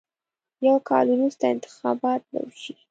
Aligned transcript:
یو 0.65 0.77
کال 0.89 1.05
وروسته 1.11 1.43
انتخابات 1.55 2.21
به 2.31 2.39
وشي. 2.47 2.73